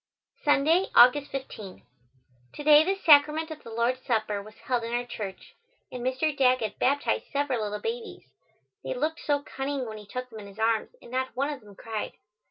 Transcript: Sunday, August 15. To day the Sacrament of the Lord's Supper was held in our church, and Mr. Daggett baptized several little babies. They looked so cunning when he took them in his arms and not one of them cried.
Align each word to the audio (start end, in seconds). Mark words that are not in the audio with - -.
Sunday, 0.43 0.87
August 0.95 1.29
15. 1.29 1.85
To 2.53 2.63
day 2.63 2.83
the 2.83 2.95
Sacrament 2.95 3.51
of 3.51 3.61
the 3.61 3.69
Lord's 3.69 4.01
Supper 4.03 4.41
was 4.41 4.57
held 4.57 4.83
in 4.83 4.93
our 4.95 5.05
church, 5.05 5.53
and 5.91 6.03
Mr. 6.03 6.35
Daggett 6.35 6.79
baptized 6.79 7.25
several 7.31 7.61
little 7.61 7.77
babies. 7.81 8.23
They 8.83 8.95
looked 8.95 9.19
so 9.19 9.43
cunning 9.43 9.85
when 9.85 9.99
he 9.99 10.07
took 10.07 10.31
them 10.31 10.39
in 10.39 10.47
his 10.47 10.57
arms 10.57 10.89
and 11.03 11.11
not 11.11 11.35
one 11.35 11.53
of 11.53 11.61
them 11.61 11.75
cried. 11.75 12.13